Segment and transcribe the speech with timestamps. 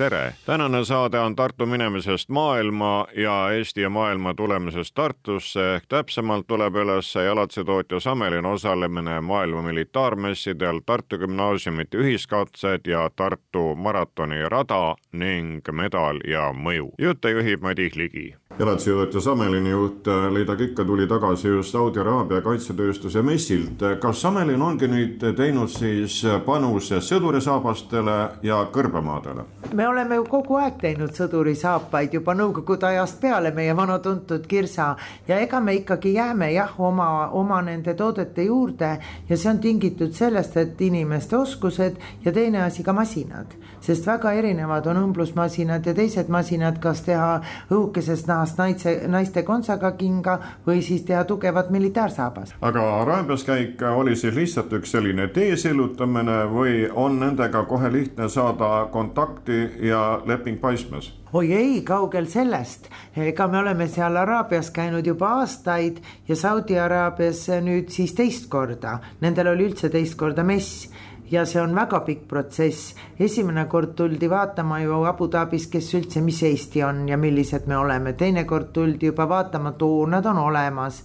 [0.00, 5.74] tere, tänane saade on Tartu minemisest maailma ja Eesti ja maailma tulemisest Tartusse.
[5.74, 14.48] Ehk täpsemalt tuleb üles jalatsitootja Samelin osalemine maailma militaarmessidel, Tartu gümnaasiumite ühiskatsed ja Tartu maratoni
[14.48, 16.94] rada ning medal ja mõju.
[16.98, 23.22] jutte juhib Madis Ligi jalatsijuht Samelini juht Leida Kikka tuli tagasi just Saudi Araabia kaitsetööstuse
[23.22, 23.82] messilt.
[24.00, 29.44] kas Samelin ongi nüüd teinud siis panuse sõdurisaabastele ja kõrbemaadele?
[29.74, 34.96] me oleme ju kogu aeg teinud sõdurisaapaid juba nõukogude ajast peale, meie vana tuntud kirsa
[35.28, 38.98] ja ega me ikkagi jääme jah, oma, oma nende toodete juurde
[39.28, 44.32] ja see on tingitud sellest, et inimeste oskused ja teine asi ka masinad, sest väga
[44.32, 47.40] erinevad on õmblusmasinad ja teised masinad, kas teha
[47.70, 52.54] õhukesest nahast sarnast naise, naiste kontsaga kinga või siis teha tugevat militaarsaabast.
[52.60, 58.28] aga Araabias käik oli siis lihtsalt üks selline tee sillutamine või on nendega kohe lihtne
[58.28, 61.12] saada kontakti ja leping paistmas?
[61.32, 67.46] oi ei, kaugel sellest, ega me oleme seal Araabias käinud juba aastaid ja Saudi Araabias
[67.62, 70.88] nüüd siis teist korda, nendel oli üldse teist korda mess
[71.30, 72.94] ja see on väga pikk protsess.
[73.18, 77.76] esimene kord tuldi vaatama ju Abu Dhabis, kes üldse, mis Eesti on ja millised me
[77.76, 81.04] oleme, teinekord tuldi juba vaatama, et oo, nad on olemas.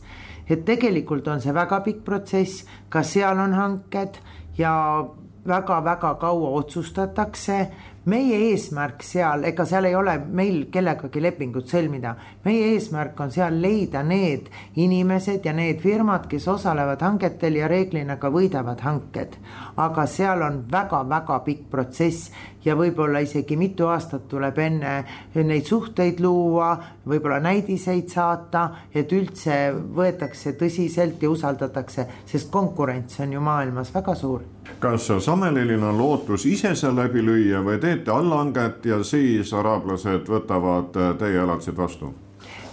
[0.50, 4.20] et tegelikult on see väga pikk protsess, ka seal on hanked
[4.58, 5.06] ja
[5.48, 7.72] väga-väga kaua otsustatakse
[8.06, 12.16] meie eesmärk seal, ega seal ei ole meil kellegagi lepingut sõlmida.
[12.46, 18.18] meie eesmärk on seal leida need inimesed ja need firmad, kes osalevad hangetel ja reeglina
[18.22, 19.38] ka võidavad hanked.
[19.78, 22.32] aga seal on väga-väga pikk protsess
[22.66, 24.96] ja võib-olla isegi mitu aastat tuleb enne
[25.36, 26.76] neid suhteid luua,
[27.08, 34.16] võib-olla näidiseid saata, et üldse võetakse tõsiselt ja usaldatakse, sest konkurents on ju maailmas väga
[34.16, 40.30] suur kas Samelilil on lootus ise seal läbi lüüa või teete allhanget ja siis araablased
[40.30, 42.14] võtavad teie elatise vastu?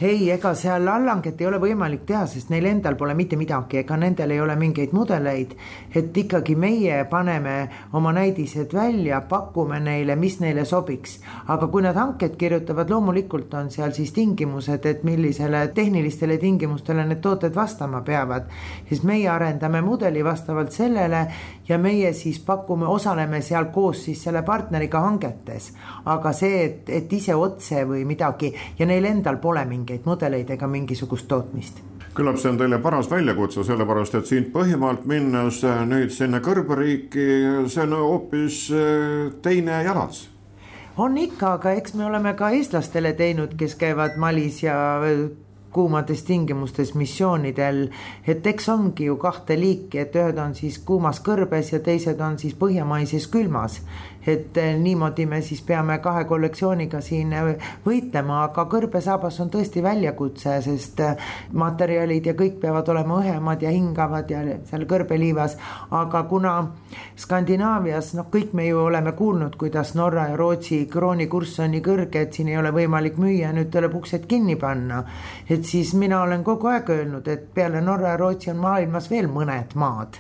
[0.05, 3.97] Ei, ega seal allhanget ei ole võimalik teha, sest neil endal pole mitte midagi, ega
[4.01, 5.55] nendel ei ole mingeid mudeleid.
[5.95, 11.21] et ikkagi meie paneme oma näidised välja, pakume neile, mis neile sobiks.
[11.47, 17.21] aga kui nad hanked kirjutavad, loomulikult on seal siis tingimused, et millisele tehnilistele tingimustele need
[17.21, 18.51] tooted vastama peavad.
[18.89, 21.27] siis meie arendame mudeli vastavalt sellele
[21.69, 25.73] ja meie siis pakume, osaleme seal koos siis selle partneriga hangetes.
[26.05, 30.51] aga see, et, et ise otse või midagi ja neil endal pole mingeid mingeid mudeleid
[30.51, 31.83] ega mingisugust tootmist.
[32.15, 37.69] Küllap see on teile paras väljakutse, sellepärast et siit Põhimaalt minnes äh, nüüd sinna kõrgeriiki,
[37.69, 40.29] see on hoopis äh, teine jalats.
[41.01, 44.77] On ikka, aga eks me oleme ka eestlastele teinud, kes käivad Malis ja
[45.73, 47.89] kuumades tingimustes missioonidel.
[48.27, 52.39] et eks ongi ju kahte liiki, et ühed on siis kuumas kõrbes ja teised on
[52.39, 53.81] siis põhjamaises külmas.
[54.27, 59.83] et eh, niimoodi me siis peame kahe kollektsiooniga siin eh, võitlema, aga kõrbesaabas on tõesti
[59.83, 61.17] väljakutse, sest eh,
[61.53, 65.57] materjalid ja kõik peavad olema õhemad ja hingavad ja seal kõrbeliivas.
[65.91, 66.55] aga kuna
[67.17, 72.23] Skandinaavias noh, kõik me ju oleme kuulnud, kuidas Norra ja Rootsi kroonikurss on nii kõrge,
[72.23, 75.03] et siin ei ole võimalik müüa, nüüd tuleb uksed kinni panna.
[75.51, 79.07] et et siis mina olen kogu aeg öelnud, et peale Norra ja Rootsi on maailmas
[79.11, 80.19] veel mõned maad.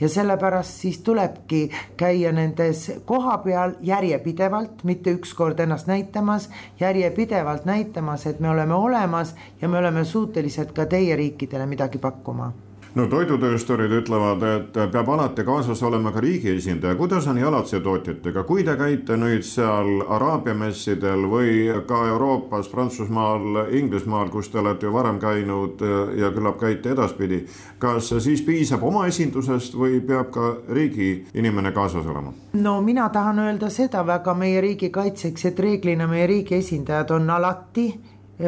[0.00, 6.50] Ja sellepärast siis tulebki käia nendes kohapeal järjepidevalt, mitte ükskord ennast näitamas,
[6.80, 12.52] järjepidevalt näitamas, et me oleme olemas ja me oleme suutelised ka teie riikidele midagi pakkuma
[12.94, 18.64] no toidutöösturid ütlevad, et peab alati kaasas olema ka riigi esindaja, kuidas on jalatsitootjatega, kui
[18.64, 24.94] te käite nüüd seal Araabia messidel või ka Euroopas, Prantsusmaal, Inglismaal, kus te olete ju
[24.94, 25.82] varem käinud
[26.20, 27.44] ja küllap käite edaspidi.
[27.78, 32.32] kas siis piisab oma esindusest või peab ka riigi inimene kaasas olema?
[32.52, 37.30] no mina tahan öelda seda väga meie riigi kaitseks, et reeglina meie riigi esindajad on
[37.30, 37.92] alati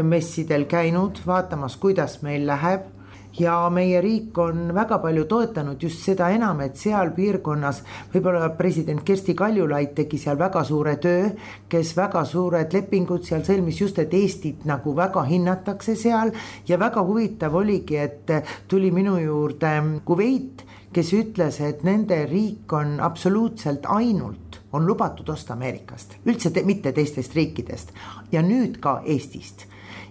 [0.03, 2.96] messidel käinud vaatamas, kuidas meil läheb
[3.39, 7.83] ja meie riik on väga palju toetanud just seda enam, et seal piirkonnas
[8.15, 11.29] võib-olla president Kersti Kaljulaid tegi seal väga suure töö,
[11.69, 16.33] kes väga suured lepingud seal sõlmis just, et Eestit nagu väga hinnatakse seal.
[16.67, 18.33] Ja väga huvitav oligi, et
[18.69, 19.75] tuli minu juurde
[20.07, 26.63] Kuveit, kes ütles, et nende riik on absoluutselt ainult on lubatud osta Ameerikast, üldse te,
[26.67, 27.93] mitte teistest riikidest.
[28.33, 29.67] Ja nüüd ka Eestist.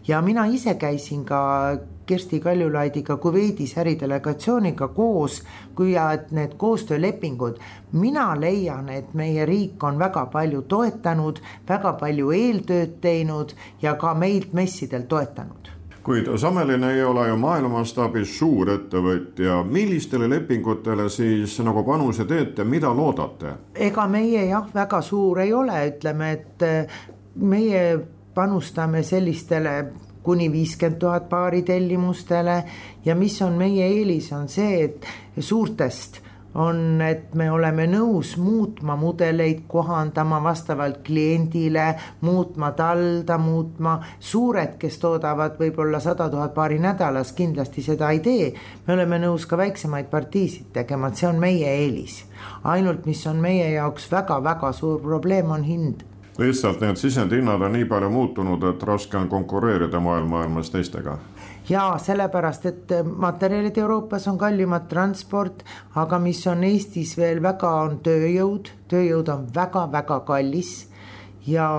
[0.07, 1.41] Ja mina ise käisin ka
[2.05, 5.43] Kersti Kaljulaidiga Kuveidis äridelegatsiooniga koos,
[5.75, 5.95] kui
[6.31, 7.57] need koostöölepingud,
[7.91, 14.13] mina leian, et meie riik on väga palju toetanud, väga palju eeltööd teinud ja ka
[14.13, 15.71] meilt messidel toetanud.
[16.05, 22.93] Kuid Samelin ei ole ju maailma mastaabis suurettevõtja, millistele lepingutele siis nagu panuse teete, mida
[22.93, 23.55] loodate?
[23.73, 26.65] ega meie jah, väga suur ei ole, ütleme, et
[27.41, 27.81] meie
[28.35, 29.73] panustame sellistele
[30.25, 32.63] kuni viiskümmend tuhat paari tellimustele
[33.05, 35.05] ja mis on meie eelis, on see, et
[35.39, 36.25] suurtest
[36.55, 41.87] on, et me oleme nõus muutma mudeleid, kohandama vastavalt kliendile,
[42.21, 43.97] muutma talda, muutma.
[44.19, 48.53] suured, kes toodavad võib-olla sada tuhat paari nädalas, kindlasti seda ei tee.
[48.87, 52.23] me oleme nõus ka väiksemaid partiisid tegema, et see on meie eelis.
[52.63, 56.03] ainult, mis on meie jaoks väga-väga suur probleem, on hind
[56.37, 61.17] lihtsalt need sisendhinnad on nii palju muutunud, et raske on konkureerida maailma maailmas teistega.
[61.69, 65.63] ja sellepärast, et materjalid Euroopas on kallimad, transport,
[65.95, 70.87] aga mis on Eestis veel väga, on tööjõud, tööjõud on väga-väga kallis
[71.47, 71.69] ja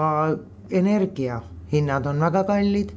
[0.70, 2.96] energiahinnad on väga kallid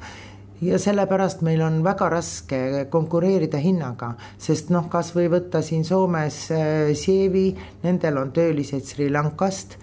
[0.61, 6.95] ja sellepärast meil on väga raske konkureerida hinnaga, sest noh, kasvõi võtta siin Soomes äh,
[6.95, 7.51] Sievi,
[7.83, 9.77] nendel on töölised Sri Lankast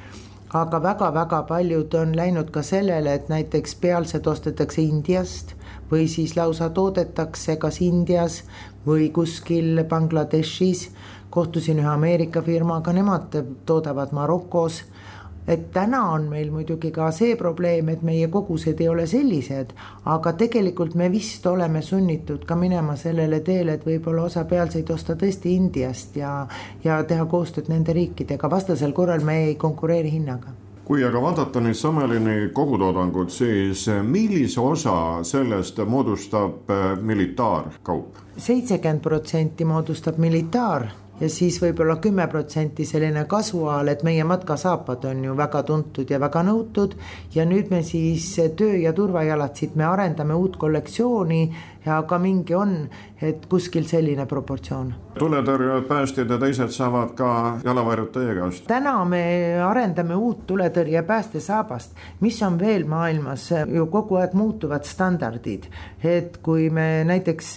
[0.55, 5.55] aga väga-väga paljud on läinud ka sellele, et näiteks pealsed ostetakse Indiast
[5.91, 8.43] või siis lausa toodetakse kas Indias
[8.87, 10.91] või kuskil Bangladeshis.
[11.31, 13.35] kohtusin ühe Ameerika firmaga, nemad
[13.67, 14.83] toodavad Marokos
[15.47, 19.73] et täna on meil muidugi ka see probleem, et meie kogused ei ole sellised,
[20.05, 25.17] aga tegelikult me vist oleme sunnitud ka minema sellele teele, et võib-olla osa pealseid osta
[25.17, 26.47] tõesti Indiast ja,
[26.85, 30.55] ja teha koostööd nende riikidega, vastasel korral me ei konkureeri hinnaga.
[30.87, 38.23] Kui aga vaadata nüüd Sammelini kogutoodangut, siis millise osa sellest moodustab äh, militaarkaup?
[38.37, 40.87] seitsekümmend protsenti moodustab militaar
[41.21, 46.21] ja siis võib-olla kümme protsenti selline kasuaal, et meie matkasaapad on ju väga tuntud ja
[46.21, 46.97] väga nõutud.
[47.35, 51.55] ja nüüd me siis töö- ja turvajalatsid, me arendame uut kollektsiooni
[51.87, 52.89] ja ka mingi on,
[53.23, 54.95] et kuskil selline proportsioon.
[55.19, 58.67] tuletõrjujad, päästjad ja teised saavad ka jalavarjud teie käest?
[58.67, 59.23] täna me
[59.65, 65.71] arendame uut tuletõrje päästesaabast, mis on veel maailmas ju kogu aeg muutuvad standardid,
[66.05, 67.57] et kui me näiteks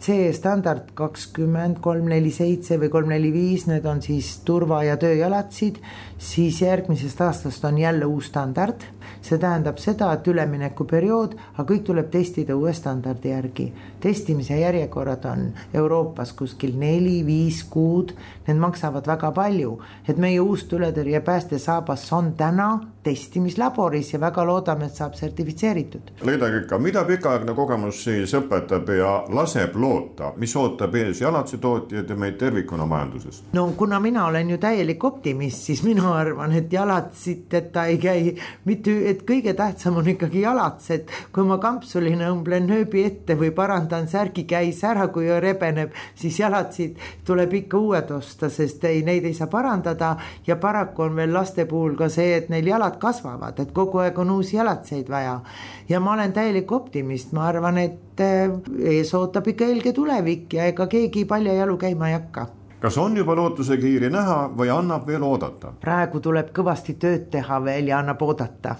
[0.00, 5.76] C-standard kakskümmend kolm, neli, seitse või kolm, neli, viis, need on siis turva- ja tööjalatsid,
[6.16, 8.86] siis järgmisest aastast on jälle uus standard.
[9.22, 13.72] See tähendab seda, et üleminekuperiood, aga kõik tuleb testida uue standardi järgi.
[14.00, 18.14] testimise järjekorrad on Euroopas kuskil neli-viis kuud,
[18.46, 19.78] need maksavad väga palju,
[20.08, 26.12] et meie uus tuletõrje päästesaabas on täna testimislaboris ja väga loodame, et saab sertifitseeritud.
[26.22, 30.20] Leida Kikka, mida pikaaegne kogemus siis õpetab ja laseb loota?
[30.20, 33.42] loota, mis ootab ees jalatsitootjaid ja meid tervikuna majanduses?
[33.52, 38.34] no kuna mina olen ju täielik optimist, siis mina arvan, et jalatsiteta ei käi
[38.64, 43.50] mitte, et kõige tähtsam on ikkagi jalats, et kui ma kampsulina õmblen nööbi ette või
[43.56, 49.26] parandan särgi käis ära, kui rebeneb, siis jalatsid tuleb ikka uued osta, sest ei, neid
[49.28, 50.14] ei saa parandada
[50.46, 54.18] ja paraku on veel laste puhul ka see, et neil jalad kasvavad, et kogu aeg
[54.18, 55.40] on uusi jalatseid vaja.
[55.88, 58.48] ja ma olen täielik optimist, ma arvan, et eh,
[58.96, 62.46] ees ootab ikka selge tulevik ja ega keegi paljajalu käima ei hakka
[62.80, 65.72] kas on juba lootusekiiri näha või annab veel oodata?
[65.80, 68.76] praegu tuleb kõvasti tööd teha veel ja annab oodata.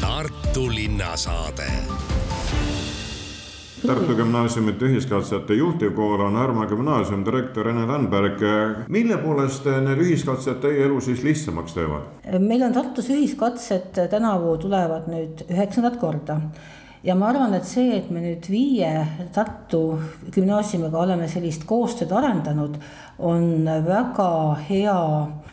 [0.00, 1.66] Tartu linnasaade
[3.86, 8.42] Tartu Gümnaasiumite ühiskatsete juhtivkool on Härma gümnaasium, direktor Ene Tandberg.
[8.88, 12.28] mille poolest need ühiskatsed teie elu siis lihtsamaks teevad?
[12.40, 16.40] meil on Tartus ühiskatsed tänavu tulevad nüüd üheksandat korda
[17.04, 18.92] ja ma arvan, et see, et me nüüd viie
[19.32, 19.82] Tartu
[20.34, 22.76] gümnaasiumiga oleme sellist koostööd arendanud,
[23.18, 24.30] on väga
[24.68, 24.98] hea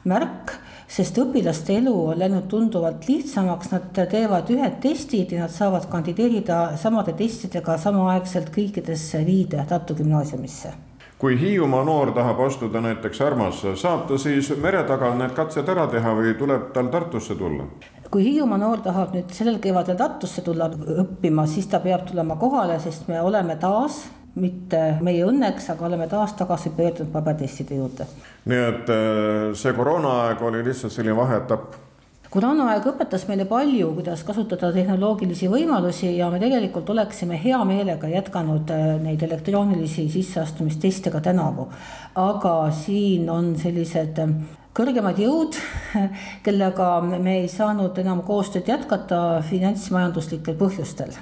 [0.07, 0.57] märk
[0.87, 6.77] sest õpilaste elu on läinud tunduvalt lihtsamaks, nad teevad ühed testid ja nad saavad kandideerida
[6.79, 10.73] samade testidega samaaegselt kõikidesse viide Tartu gümnaasiumisse
[11.17, 15.87] kui Hiiumaa noor tahab astuda näiteks Armasse, saab ta siis mere taga need katsed ära
[15.89, 17.65] teha või tuleb tal Tartusse tulla?
[18.11, 22.77] kui Hiiumaa noor tahab nüüd sellel kevadel Tartusse tulla õppima, siis ta peab tulema kohale,
[22.79, 24.05] sest me oleme taas
[24.37, 28.07] mitte meie õnneks, aga oleme taas tagasi pöördunud pabertestide juurde.
[28.45, 31.83] nii et äh, see koroonaaeg oli lihtsalt selline vaheetapp
[32.31, 38.73] koroonaaeg õpetas meile palju, kuidas kasutada tehnoloogilisi võimalusi ja me tegelikult oleksime hea meelega jätkanud
[38.73, 41.69] äh, neid elektroonilisi sisseastumisteste ka tänavu.
[42.15, 44.35] aga siin on sellised äh,
[44.77, 45.57] kõrgemad jõud,
[46.45, 51.15] kellega me ei saanud enam koostööd jätkata finantsmajanduslikel põhjustel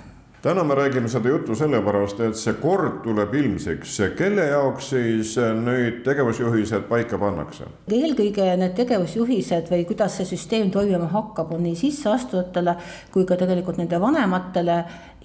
[0.46, 3.96] täna me räägime seda juttu sellepärast, et see kord tuleb ilmsiks.
[4.18, 7.66] kelle jaoks siis nüüd tegevusjuhised paika pannakse?
[7.90, 12.76] eelkõige need tegevusjuhised või kuidas see süsteem toimima hakkab, on nii sisseastujatele
[13.14, 14.76] kui ka tegelikult nende vanematele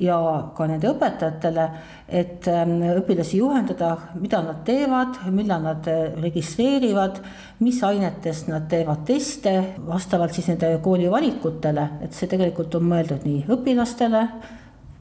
[0.00, 0.16] ja
[0.56, 1.66] ka nende õpetajatele,
[2.08, 3.90] et ähm, õpilasi juhendada,
[4.22, 7.20] mida nad teevad, millal nad äh, registreerivad,
[7.60, 9.52] mis ainetest nad teevad teste,
[9.84, 14.24] vastavalt siis nende kooli valikutele, et see tegelikult on mõeldud nii õpilastele,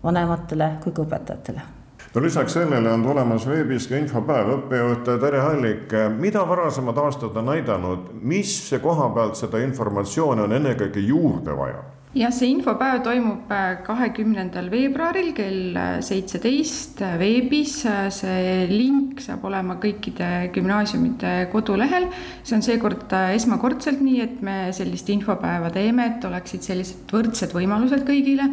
[0.03, 1.67] vanematele kui ka õpetajatele
[2.13, 7.51] no lisaks sellele on tulemas veebis ka infopäev, õppejuht Tere Hallik, mida varasemad aastad on
[7.51, 11.85] näidanud, mis koha pealt seda informatsiooni on ennekõike juurde vaja?
[12.17, 17.75] jah, see infopäev toimub äh, kahekümnendal veebruaril kell äh, seitseteist äh, veebis.
[18.15, 22.09] see link saab olema kõikide gümnaasiumide kodulehel.
[22.41, 28.01] see on seekord esmakordselt nii, et me sellist infopäeva teeme, et oleksid sellised võrdsed võimalused
[28.07, 28.49] kõigile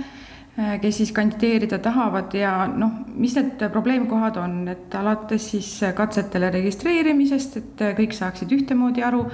[0.57, 7.61] kes siis kandideerida tahavad ja noh, mis need probleemkohad on, et alates siis katsetele registreerimisest,
[7.61, 9.27] et kõik saaksid ühtemoodi aru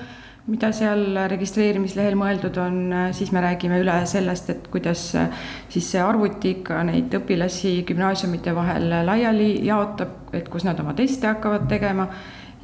[0.51, 2.79] mida seal registreerimislehel mõeldud on,
[3.15, 5.05] siis me räägime üle sellest, et kuidas
[5.71, 11.31] siis see arvuti ikka neid õpilasi gümnaasiumite vahel laiali jaotab, et kus nad oma teste
[11.31, 12.09] hakkavad tegema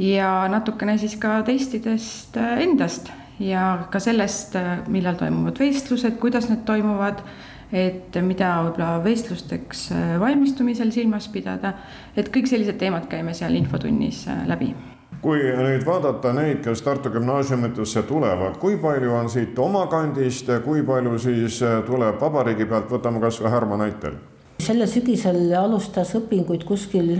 [0.02, 4.58] ja natukene siis ka testidest endast ja ka sellest,
[4.90, 7.22] millal toimuvad vestlused, kuidas need toimuvad,
[7.72, 9.88] et mida võib-olla vestlusteks
[10.20, 11.74] valmistumisel silmas pidada,
[12.16, 14.72] et kõik sellised teemad käime seal infotunnis läbi.
[15.18, 20.84] Kui nüüd vaadata neid, kes Tartu gümnaasiumitesse tulevad, kui palju on siit oma kandist, kui
[20.86, 24.18] palju siis äh, tuleb vabariigi pealt, võtame kasvõi Härma näitel?
[24.62, 27.12] sellel sügisel alustas õpinguid kuskil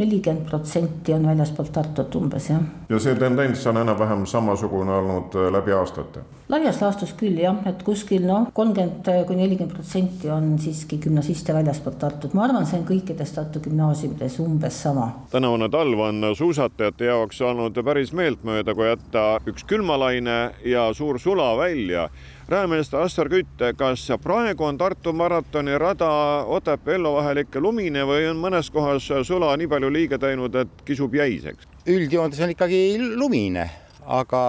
[0.00, 2.62] nelikümmend protsenti on väljaspoolt Tartut umbes, jah.
[2.88, 6.24] ja see tendents on enam-vähem samasugune olnud äh, läbi aastate?
[6.50, 12.00] laias laastus küll jah, et kuskil noh, kolmkümmend kuni nelikümmend protsenti on siiski gümnasiste väljaspoolt
[12.00, 15.10] Tartut, ma arvan, see on kõikides Tartu gümnaasiumides umbes sama.
[15.30, 21.52] tänavune talv on suusatajate jaoks olnud päris meeltmööda, kui jätta üks külmalaine ja suur sula
[21.58, 22.08] välja
[22.50, 26.08] Räämeeste Assar Kütt, kas praegu on Tartu maratoni rada
[26.50, 31.14] Otepää-Ello vahel ikka lumine või on mõnes kohas sula nii palju liiga teinud, et kisub
[31.14, 31.68] jäiseks?
[31.86, 32.80] üldjoontes on ikkagi
[33.14, 33.68] lumine,
[34.02, 34.42] aga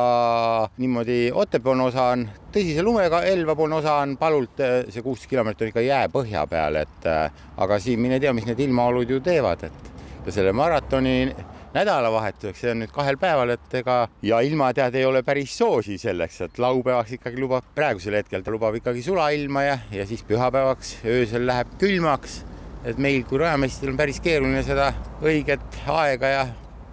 [0.82, 5.86] niimoodi Otepää osa on tõsise lumega, Elva poolne osa on palult see kuusteist kilomeetrit ikka
[5.86, 10.58] jääpõhja peal, et aga siin mine tea, mis need ilmaolud ju teevad, et ja selle
[10.58, 11.36] maratoni
[11.76, 16.42] nädalavahetuseks, see on nüüd kahel päeval, et ega ja ilmateade ei ole päris soosi selleks,
[16.48, 21.48] et laupäevaks ikkagi lubab, praegusel hetkel ta lubab ikkagi sulailma ja, ja siis pühapäevaks öösel
[21.48, 22.42] läheb külmaks.
[22.84, 24.88] et meil kui rajameistril on päris keeruline seda
[25.22, 26.46] õiget aega ja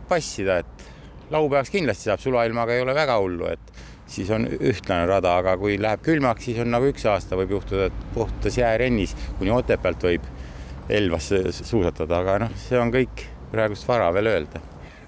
[0.09, 0.89] passida, et
[1.33, 3.73] laupäevaks kindlasti saab sulailmaga ei ole väga hullu, et
[4.09, 7.89] siis on ühtlane rada, aga kui läheb külmaks, siis on nagu üks aasta võib juhtuda,
[7.89, 10.29] et puhtas jäärennis kuni Otepäält võib
[10.89, 14.61] Elvasse suusatada, aga noh, see on kõik praegust vara veel öelda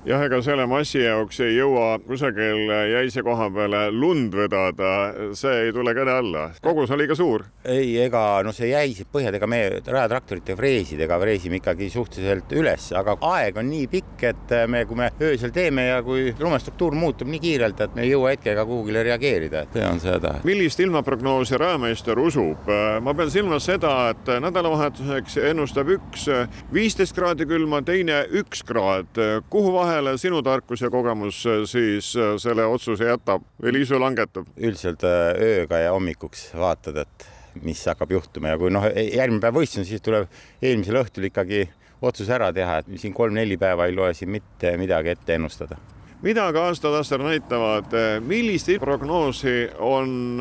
[0.06, 4.92] jah, ega selle massi jaoks ei jõua kusagil jäise koha peale lund vedada,
[5.36, 7.44] see ei tule käde alla, kogus on liiga suur.
[7.68, 13.18] ei, ega no see jäised põhjad, ega me rajatraktorite freesidega freesime ikkagi suhteliselt üles, aga
[13.32, 17.42] aeg on nii pikk, et me, kui me öösel teeme ja kui lumestruktuur muutub nii
[17.44, 20.34] kiirelt, et me ei jõua hetkega kuhugile reageerida, et see on see häda.
[20.48, 22.72] millist ilmaprognoosi rajameister usub?
[23.04, 26.24] ma pean silmas seda, et nädalavahetuseks ennustab üks
[26.72, 29.20] viisteist kraadi külma, teine üks kraad,
[29.52, 33.98] kuhu vahel vahele sinu tarkus ja kogemus äh, siis äh, selle otsuse jätab või Liisu
[33.98, 34.46] langetab?
[34.56, 37.26] üldiselt äh, ööga ja hommikuks vaatad, et
[37.64, 40.30] mis hakkab juhtuma ja kui noh, e-, järgmine päev võistlus, siis tuleb
[40.62, 41.64] eelmisel õhtul ikkagi
[42.06, 45.80] otsus ära teha, et siin kolm-neli päeva ei loe siin mitte midagi ette ennustada
[46.22, 50.38] mida ka aastataastel näitavad, millist prognoosi on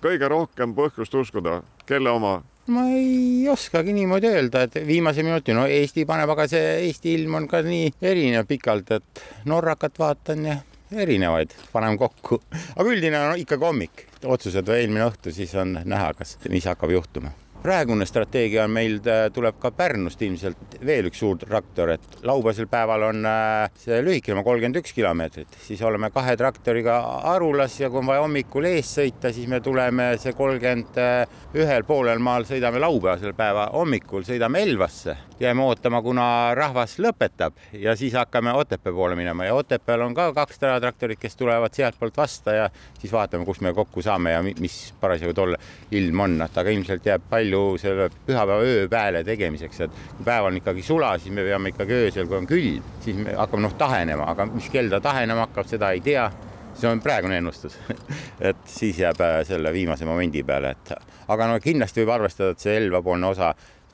[0.00, 2.38] kõige rohkem põhjust uskuda, kelle oma?
[2.66, 7.40] Ma ei oskagi niimoodi öelda, et viimase minuti, no Eesti paneb, aga see Eesti ilm
[7.40, 10.58] on ka nii erinev pikalt, et Norrakat vaatan ja
[10.94, 12.40] erinevaid paneme kokku,
[12.76, 16.94] aga üldine on ikkagi hommik, otsused või eelmine õhtu, siis on näha, kas, mis hakkab
[16.94, 18.98] juhtuma praegune strateegia on meil,
[19.32, 24.42] tuleb ka Pärnust ilmselt veel üks suur traktor, et laupäevasel päeval on äh, see lühikene,
[24.44, 26.98] kolmkümmend üks kilomeetrit, siis oleme kahe traktoriga
[27.32, 31.00] Arulas ja kui on vaja hommikul ees sõita, siis me tuleme see kolmkümmend
[31.56, 36.26] ühel poolel maal sõidame laupäevasel päeva hommikul, sõidame Elvasse, jääme ootama, kuna
[36.58, 39.48] rahvas lõpetab ja siis hakkame Otepää poole minema.
[39.48, 42.68] Ja Otepääl on ka kaks traktorit, kes tulevad sealtpoolt vasta ja
[43.00, 45.56] siis vaatame, kus me kokku saame ja mis parasjagu tol
[45.90, 50.58] ilm on, aga ilmselt jääb palju palju selle pühapäeva ööpääle tegemiseks, et kui päev on
[50.58, 54.26] ikkagi sula, siis me peame ikkagi öösel, kui on külm, siis me hakkame noh tahenema,
[54.32, 56.30] aga mis kell ta tahenema hakkab, seda ei tea.
[56.74, 57.76] see on praegune ennustus
[58.48, 60.90] et siis jääb äh, selle viimase momendi peale, et
[61.28, 63.52] aga no kindlasti võib arvestada, et see Elva-poolne osa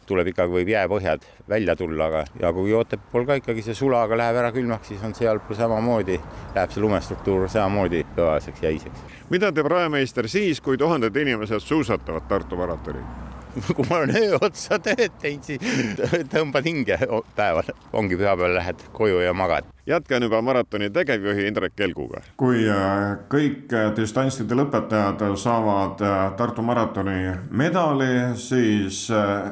[0.08, 4.40] tuleb ikkagi, võib jääpõhjad välja tulla, aga ja kui Otepääl ka ikkagi see sulaga läheb
[4.40, 6.16] ära külmaks, siis on sealpool samamoodi,
[6.56, 9.18] läheb see lumestruktuur samamoodi kõvaseks, jäiseks.
[9.30, 13.29] mida teeb rajameister siis, kui tuhanded inimesed suusatavad Tartu maratoni?
[13.76, 16.98] kui ma olen öö otsa tööd teinud, siis tõmbad hinge
[17.36, 19.68] päeval, ongi pühapäeval lähed koju ja magad.
[19.90, 22.20] Jätkan juba maratoni tegevjuhi Indrek Kelguga.
[22.36, 29.08] kui äh, kõik äh, distantside lõpetajad saavad äh, Tartu maratoni medali, siis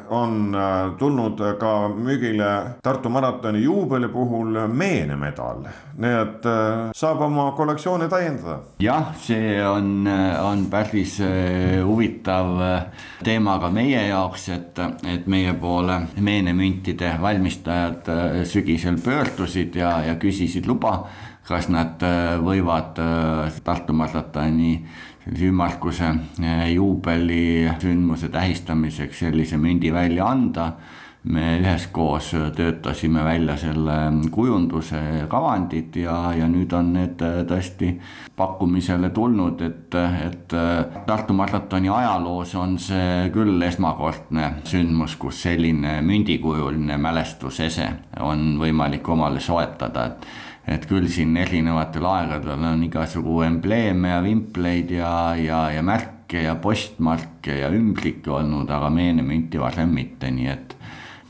[0.08, 0.54] on
[0.98, 5.66] tulnud ka müügile Tartu maratoni juubeli puhul meenemedal,
[5.98, 6.46] nii et
[6.96, 8.60] saab oma kollektsiooni täiendada.
[8.82, 10.06] jah, see on,
[10.42, 11.18] on päris
[11.84, 12.54] huvitav
[13.24, 14.78] teema ka meie jaoks, et,
[15.08, 18.12] et meie poole meenemüntide valmistajad
[18.46, 21.00] sügisel pöördusid ja, ja küsisid luba,
[21.48, 24.76] kas nad äh, võivad äh, Tartu maratoni
[25.28, 26.14] sellise ümmarguse
[26.72, 30.70] juubelisündmuse tähistamiseks sellise mündi välja anda
[31.28, 33.96] me üheskoos töötasime välja selle
[34.32, 37.20] kujunduse kavandid ja, ja nüüd on need
[37.50, 37.92] tõesti
[38.38, 40.56] pakkumisele tulnud, et, et
[41.06, 47.88] Tartu maratoni ajaloos on see küll esmakordne sündmus, kus selline mündikujuline mälestusese
[48.24, 50.28] on võimalik omale soetada, et
[50.68, 56.58] et küll siin erinevatel aegadel on igasugu embleeme ja vimpleid ja, ja, ja märke ja
[56.60, 60.76] postmarke ja ümbrikke olnud, aga meenemünti varem mitte, nii et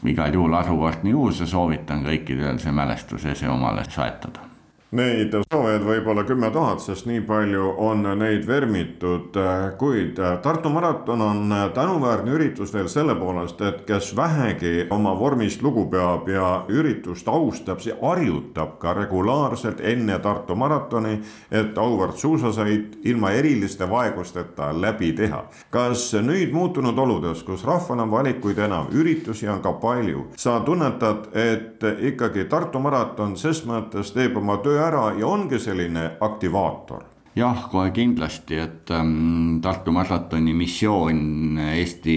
[0.05, 4.48] igal juhul asukordne juhus ja soovitan kõikidel see mälestusese omale soetada
[4.89, 9.35] Neid soovijaid võib olla kümme tuhat, sest nii palju on neid vermitud,
[9.77, 15.85] kuid Tartu maraton on tänuväärne üritus veel selle poolest, et kes vähegi oma vormist lugu
[15.93, 21.19] peab ja üritust austab, see harjutab ka regulaarselt enne Tartu maratoni,
[21.53, 25.43] et auväärt suusasõit ilma eriliste vaegusteta läbi teha.
[25.71, 31.29] kas nüüd muutunud oludes, kus rahval on valikuid enam, üritusi on ka palju, sa tunnetad,
[31.37, 37.03] et ikkagi Tartu maraton ses mõttes teeb oma töö töö ära ja ongi selline aktivaator.
[37.37, 42.17] Jah, kohe kindlasti, et ähm, Tartu maratoni missioon Eesti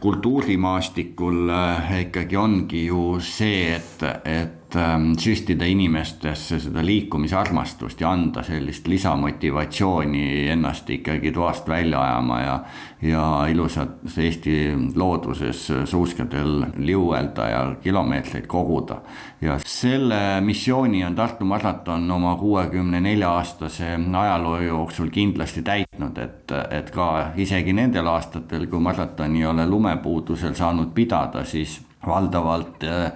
[0.00, 4.63] kultuurimaastikul äh, ikkagi ongi ju see, et, et
[5.18, 12.58] süstida inimestesse seda liikumisarmastust ja anda sellist lisamotivatsiooni ennast ikkagi toast välja ajama ja,
[13.02, 14.56] ja ilusas Eesti
[14.94, 19.00] looduses suuskadel liuelda ja kilomeetreid koguda.
[19.40, 26.52] ja selle missiooni on Tartu maraton oma kuuekümne nelja aastase ajaloo jooksul kindlasti täitnud, et,
[26.70, 33.08] et ka isegi nendel aastatel, kui maratoni ei ole lumepuudusel saanud pidada, siis valdavalt äh,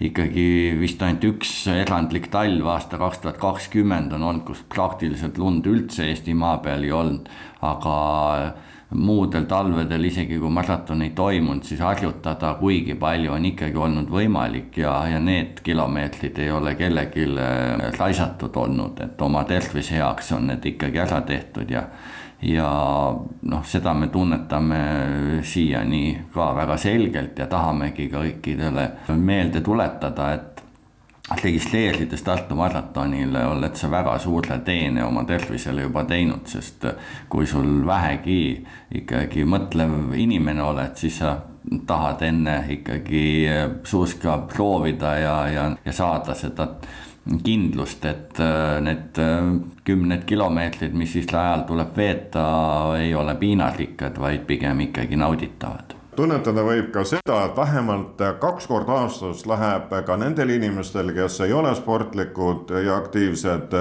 [0.00, 5.66] ikkagi vist ainult üks erandlik talv, aasta kaks tuhat kakskümmend on olnud, kus praktiliselt lund
[5.68, 7.30] üldse Eesti maa peal ei olnud,
[7.64, 7.96] aga
[8.94, 14.78] muudel talvedel, isegi kui maraton ei toimunud, siis harjutada kuigi palju on ikkagi olnud võimalik
[14.78, 17.26] ja, ja need kilomeetrid ei ole kellelgi
[17.98, 21.88] raisatud olnud, et oma tervise heaks on need ikkagi ära tehtud ja
[22.42, 22.68] ja
[23.42, 24.80] noh, seda me tunnetame
[25.42, 30.62] siiani ka väga selgelt ja tahamegi kõikidele meelde tuletada, et
[31.42, 36.86] registreerides Tartu maratonile oled sa väga suure teene oma tervisele juba teinud, sest
[37.28, 38.64] kui sul vähegi
[39.00, 41.34] ikkagi mõtlev inimene oled, siis sa
[41.86, 43.24] tahad enne ikkagi
[43.84, 46.68] suuska proovida ja, ja, ja saada seda
[47.44, 49.50] kindlust, et äh, need äh,
[49.84, 52.46] kümned kilomeetrid, mis ajal tuleb veeta,
[53.00, 59.02] ei ole piinarikkad, vaid pigem ikkagi nauditavad tunnetada võib ka seda, et vähemalt kaks korda
[59.02, 63.76] aastas läheb ka nendel inimestel, kes ei ole sportlikud ja aktiivsed,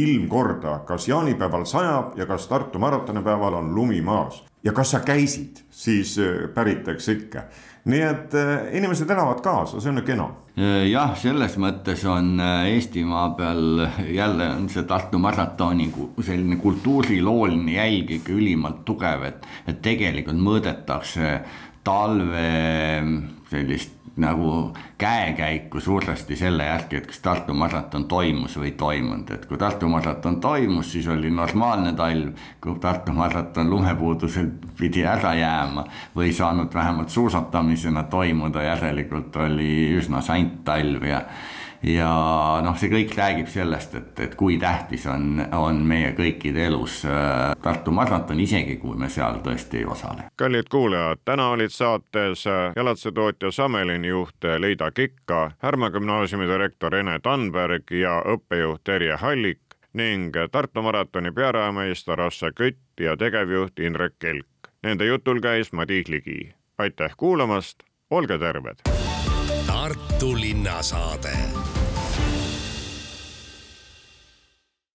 [0.00, 4.42] ilm korda, kas jaanipäeval sajab ja kas Tartu maratonipäeval on lumi maas.
[4.66, 7.46] Ja kas sa käisid, siis äh, päritakse ikka
[7.86, 10.26] nii et äh, inimesed elavad kaasa, see on ju kena.
[10.58, 15.86] Äh, jah, selles mõttes on Eestimaa peal jälle on see Tartu maratoni
[16.18, 21.36] selline kultuurilooline jälg ikka ülimalt tugev, et, et tegelikult mõõdetakse
[21.86, 22.48] talve
[23.52, 29.44] sellist nagu käekäiku suuresti selle järgi, et kas Tartu maraton toimus või ei toimunud, et
[29.46, 32.32] kui Tartu maraton toimus, siis oli normaalne talv.
[32.60, 34.48] kui Tartu maraton lumepuudusel
[34.78, 35.84] pidi ära jääma
[36.16, 41.22] või saanud vähemalt suusatamisena toimuda, järelikult oli üsna sant talv ja
[41.82, 42.10] ja
[42.64, 47.52] noh, see kõik räägib sellest, et, et kui tähtis on, on meie kõikide elus äh,
[47.62, 50.28] Tartu maraton, isegi kui me seal tõesti ei osale.
[50.36, 57.18] kallid kuulajad, täna olid saates äh, jalatsetootja Samelini juht Leida Kikka, Härma gümnaasiumi direktor Ene
[57.22, 59.60] Tanberg ja õppejuht Terje Hallik
[59.96, 64.70] ning Tartu maratoni pearajameister Asse Kütt ja tegevjuht Indrek Kelk.
[64.82, 66.54] Nende jutul käis Madis Ligi.
[66.78, 68.95] aitäh kuulamast olge terved.
[69.86, 71.30] Tartu linnasaade